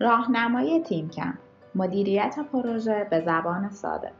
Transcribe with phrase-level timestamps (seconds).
[0.00, 1.38] راهنمای تیمکم.
[1.74, 4.12] مدیریت پروژه به زبان ساده.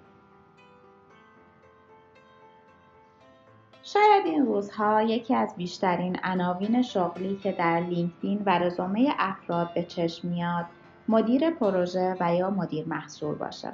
[3.83, 9.83] شاید این روزها یکی از بیشترین عناوین شغلی که در لینکدین و رزومه افراد به
[9.83, 10.65] چشم میاد
[11.09, 13.73] مدیر پروژه و یا مدیر محصول باشه.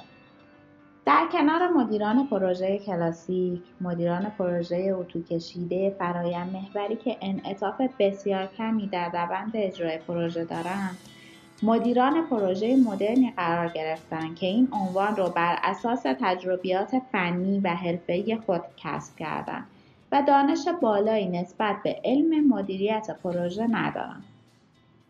[1.05, 8.87] در کنار مدیران پروژه کلاسیک، مدیران پروژه اتو کشیده فرایند محوری که انعطاف بسیار کمی
[8.87, 10.97] در روند اجرای پروژه دارند
[11.63, 18.37] مدیران پروژه مدرنی قرار گرفتن که این عنوان رو بر اساس تجربیات فنی و حرفه‌ای
[18.45, 19.67] خود کسب کردند
[20.11, 24.23] و دانش بالایی نسبت به علم مدیریت پروژه ندارند.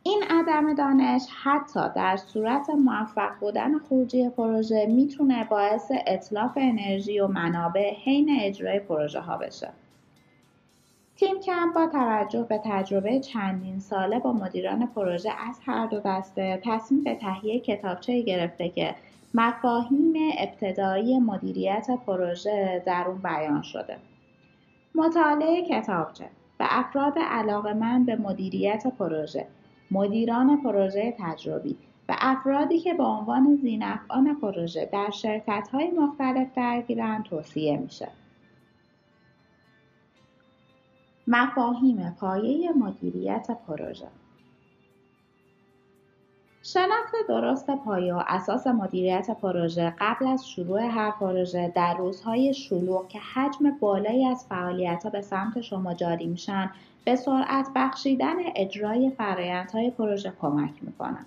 [0.03, 7.27] این عدم دانش حتی در صورت موفق بودن خروجی پروژه می‌تونه باعث اطلاف انرژی و
[7.27, 9.69] منابع حین اجرای پروژه ها بشه.
[11.15, 16.61] تیم کم با توجه به تجربه چندین ساله با مدیران پروژه از هر دو دسته
[16.63, 18.95] تصمیم به تهیه کتابچه گرفته که
[19.33, 23.97] مفاهیم ابتدایی مدیریت پروژه در اون بیان شده.
[24.95, 26.25] مطالعه کتابچه
[26.57, 29.47] به افراد علاقمند به مدیریت پروژه،
[29.91, 31.77] مدیران پروژه تجربی
[32.09, 38.07] و افرادی که به عنوان زینفعان پروژه در شرکت‌های مختلف درگیرند توصیه میشه.
[41.27, 44.07] مفاهیم پایه مدیریت پروژه
[46.63, 53.07] شناخت درست پایه و اساس مدیریت پروژه قبل از شروع هر پروژه در روزهای شلوغ
[53.07, 56.71] که حجم بالایی از فعالیتها به سمت شما جاری میشن
[57.05, 61.25] به سرعت بخشیدن اجرای فرایندهای پروژه کمک می‌کنن.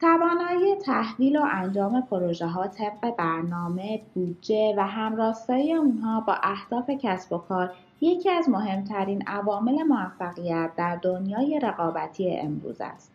[0.00, 1.94] توانایی تحویل و انجام
[2.40, 9.22] ها طبق برنامه، بودجه و همراستایی اونها با اهداف کسب و کار یکی از مهمترین
[9.26, 13.12] عوامل موفقیت در دنیای رقابتی امروز است.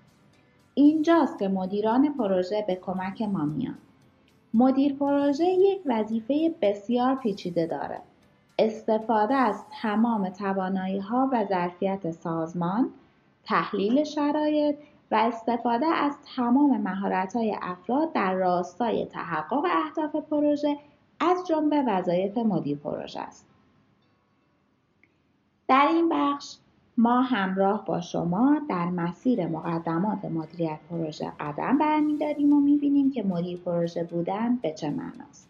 [0.74, 3.78] اینجاست که مدیران پروژه به کمک ما میان.
[4.54, 8.02] مدیر پروژه یک وظیفه بسیار پیچیده داره.
[8.60, 12.90] استفاده از تمام توانایی ها و ظرفیت سازمان،
[13.44, 14.76] تحلیل شرایط
[15.12, 20.78] و استفاده از تمام مهارت‌های افراد در راستای تحقق اهداف پروژه
[21.20, 23.46] از جمله وظایف مدیر پروژه است.
[25.68, 26.58] در این بخش
[26.98, 33.58] ما همراه با شما در مسیر مقدمات مدیریت پروژه قدم برمیداریم و می‌بینیم که مدیر
[33.58, 35.50] پروژه بودن به چه معناست.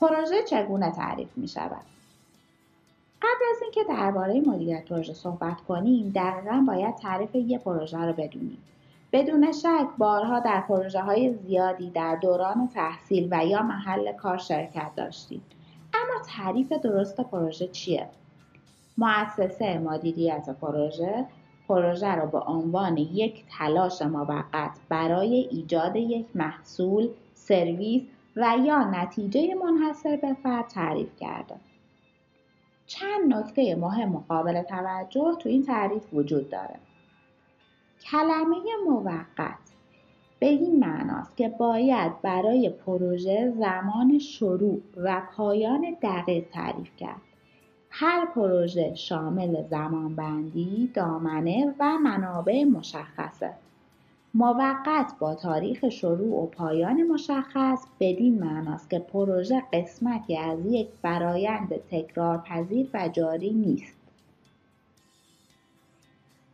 [0.00, 1.82] پروژه چگونه تعریف می شود؟
[3.22, 8.58] قبل از اینکه درباره مدیریت پروژه صحبت کنیم دقیقا باید تعریف یه پروژه رو بدونیم.
[9.12, 14.90] بدون شک بارها در پروژه های زیادی در دوران تحصیل و یا محل کار شرکت
[14.96, 15.42] داشتیم.
[15.94, 18.08] اما تعریف درست پروژه چیه؟
[18.98, 21.26] مؤسسه مدیریت پروژه
[21.68, 28.02] پروژه را به عنوان یک تلاش موقت برای ایجاد یک محصول سرویس
[28.36, 31.54] و یا نتیجه منحصر به فرد تعریف کرده.
[32.92, 36.76] چند نکته مهم و قابل توجه تو این تعریف وجود داره.
[38.10, 38.56] کلمه
[38.88, 39.58] موقت
[40.38, 47.20] به این معناست که باید برای پروژه زمان شروع و پایان دقیق تعریف کرد.
[47.90, 53.54] هر پروژه شامل زمانبندی، دامنه و منابع مشخصه.
[54.34, 61.74] موقت با تاریخ شروع و پایان مشخص بدین معناست که پروژه قسمتی از یک فرایند
[61.90, 63.96] تکرارپذیر و جاری نیست.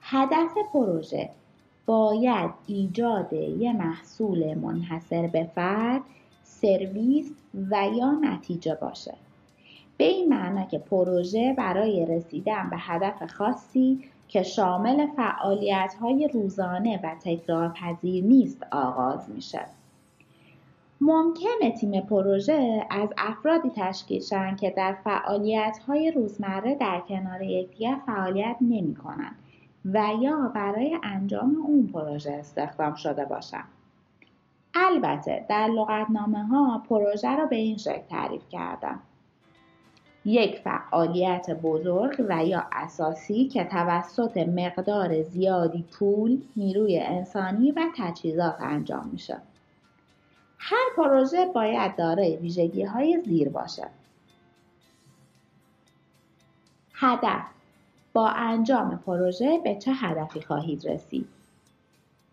[0.00, 1.30] هدف پروژه
[1.86, 6.02] باید ایجاد یک محصول منحصر به فرد
[6.42, 7.30] سرویس
[7.70, 9.14] و یا نتیجه باشه.
[9.96, 15.06] به این معنا که پروژه برای رسیدن به هدف خاصی که شامل
[16.00, 19.60] های روزانه و تکرارپذیر نیست آغاز میشه.
[21.00, 24.96] ممکنه تیم پروژه از افرادی تشکیل شن که در
[25.88, 29.34] های روزمره در کنار یکدیگر فعالیت نمی‌کنن
[29.84, 33.64] و یا برای انجام اون پروژه استخدام شده باشن.
[34.74, 38.98] البته در لغتنامه ها پروژه را به این شکل تعریف کردن.
[40.28, 48.56] یک فعالیت بزرگ و یا اساسی که توسط مقدار زیادی پول، نیروی انسانی و تجهیزات
[48.60, 49.38] انجام میشه.
[50.58, 53.88] هر پروژه باید دارای ویژگی های زیر باشه.
[56.94, 57.46] هدف
[58.12, 61.28] با انجام پروژه به چه هدفی خواهید رسید؟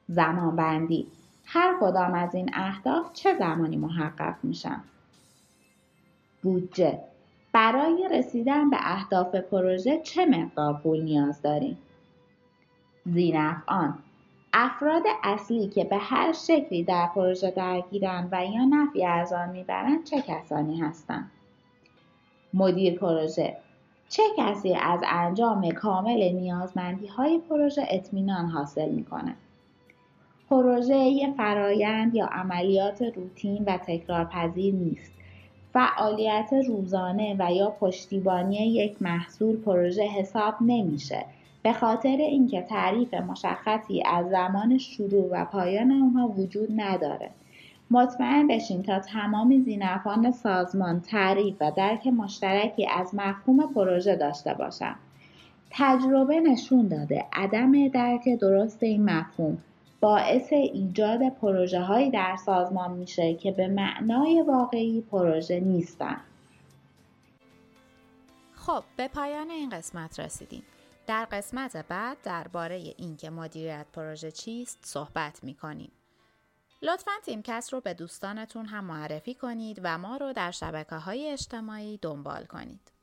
[0.07, 1.07] زمان بندی
[1.45, 4.83] هر کدام از این اهداف چه زمانی محقق میشن
[6.41, 6.99] بودجه
[7.55, 11.77] برای رسیدن به اهداف پروژه چه مقدار پول نیاز داریم؟
[13.05, 13.97] زینفعان
[14.53, 20.03] افراد اصلی که به هر شکلی در پروژه درگیرند و یا نفی از آن می‌برند
[20.03, 21.31] چه کسانی هستند
[22.53, 23.57] مدیر پروژه.
[24.09, 29.35] چه کسی از انجام کامل نیازمندی های پروژه اطمینان حاصل می‌کنه؟
[30.49, 35.11] پروژه یه فرایند یا عملیات روتین و تکرارپذیر نیست.
[35.75, 41.25] فعالیت روزانه و یا پشتیبانی یک محصول پروژه حساب نمیشه.
[41.63, 47.29] به خاطر اینکه تعریف مشخصی از زمان شروع و پایان اونها وجود نداره.
[47.91, 54.95] مطمئن بشین تا تمام زینفان سازمان تعریف و درک مشترکی از مفهوم پروژه داشته باشند
[55.71, 59.57] تجربه نشون داده عدم درک درست این مفهوم.
[60.05, 66.21] باعث ایجاد پروژه هایی در سازمان میشه که به معنای واقعی پروژه نیستن.
[68.53, 70.63] خب به پایان این قسمت رسیدیم.
[71.07, 75.91] در قسمت بعد درباره اینکه مدیریت پروژه چیست صحبت می‌کنیم.
[76.81, 81.99] لطفا تیمکست رو به دوستانتون هم معرفی کنید و ما رو در شبکه های اجتماعی
[82.01, 82.94] دنبال کنید.